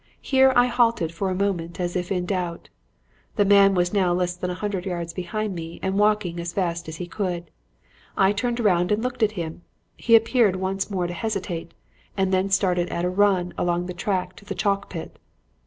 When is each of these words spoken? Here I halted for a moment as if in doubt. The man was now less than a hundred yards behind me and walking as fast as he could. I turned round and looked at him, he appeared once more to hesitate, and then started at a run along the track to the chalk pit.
Here 0.23 0.51
I 0.55 0.65
halted 0.65 1.11
for 1.13 1.29
a 1.29 1.35
moment 1.35 1.79
as 1.79 1.95
if 1.95 2.11
in 2.11 2.25
doubt. 2.25 2.69
The 3.35 3.45
man 3.45 3.75
was 3.75 3.93
now 3.93 4.11
less 4.15 4.35
than 4.35 4.49
a 4.49 4.55
hundred 4.55 4.83
yards 4.83 5.13
behind 5.13 5.53
me 5.53 5.79
and 5.83 5.99
walking 5.99 6.39
as 6.39 6.53
fast 6.53 6.89
as 6.89 6.95
he 6.95 7.05
could. 7.05 7.51
I 8.17 8.31
turned 8.31 8.59
round 8.59 8.91
and 8.91 9.03
looked 9.03 9.21
at 9.21 9.33
him, 9.33 9.61
he 9.95 10.15
appeared 10.15 10.55
once 10.55 10.89
more 10.89 11.05
to 11.05 11.13
hesitate, 11.13 11.75
and 12.17 12.33
then 12.33 12.49
started 12.49 12.89
at 12.89 13.05
a 13.05 13.09
run 13.11 13.53
along 13.59 13.85
the 13.85 13.93
track 13.93 14.35
to 14.37 14.45
the 14.45 14.55
chalk 14.55 14.89
pit. 14.89 15.19